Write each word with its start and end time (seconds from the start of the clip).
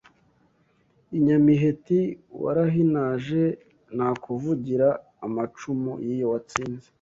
I 1.17 1.19
Nyamiheti 1.25 1.99
warahinaje 2.43 3.43
Nakuvugira 3.97 4.87
amacumu 5.25 5.91
y’iyo 6.05 6.27
watsinze 6.33 6.87